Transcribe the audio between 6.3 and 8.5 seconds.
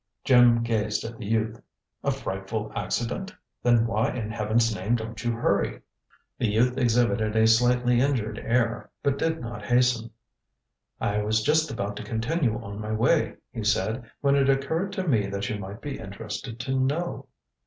The youth exhibited a slightly injured